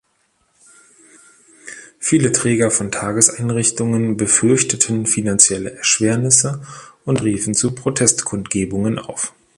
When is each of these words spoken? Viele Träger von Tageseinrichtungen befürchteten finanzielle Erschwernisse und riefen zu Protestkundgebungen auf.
Viele 1.99 2.31
Träger 2.31 2.71
von 2.71 2.91
Tageseinrichtungen 2.91 4.17
befürchteten 4.17 5.05
finanzielle 5.05 5.75
Erschwernisse 5.77 6.65
und 7.05 7.21
riefen 7.21 7.53
zu 7.53 7.75
Protestkundgebungen 7.75 8.97
auf. 8.97 9.35